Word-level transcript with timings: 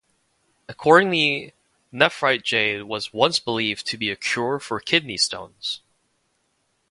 Accordingly, 0.67 1.53
nephrite 1.93 2.41
jade 2.41 2.85
was 2.85 3.13
once 3.13 3.37
believed 3.37 3.85
to 3.85 3.99
be 3.99 4.09
a 4.09 4.15
cure 4.15 4.57
for 4.59 4.79
kidney 4.79 5.15
stones. 5.17 5.81